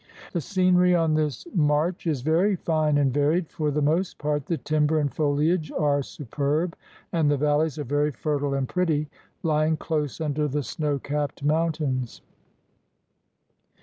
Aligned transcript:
The 0.33 0.41
scenery 0.41 0.95
on 0.95 1.13
this 1.13 1.45
march 1.53 2.07
is 2.07 2.21
very 2.23 2.55
fine 2.55 2.97
and 2.97 3.13
varied; 3.13 3.51
for 3.51 3.69
the 3.69 3.83
most 3.83 4.17
part 4.17 4.47
the 4.47 4.57
timber 4.57 4.97
and 4.97 5.13
foliage 5.13 5.71
are 5.71 6.01
superb, 6.01 6.75
and 7.13 7.29
the 7.29 7.37
valleys 7.37 7.77
are 7.77 7.83
very 7.83 8.09
fertile 8.11 8.55
and 8.55 8.67
pretty, 8.67 9.09
lying 9.43 9.77
close 9.77 10.19
under 10.19 10.47
the 10.47 10.63
snow 10.63 10.97
capped 10.97 11.43
mountains. 11.43 12.23